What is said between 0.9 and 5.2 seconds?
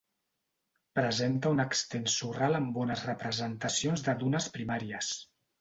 Presenta un extens sorral amb bones representacions de dunes primàries.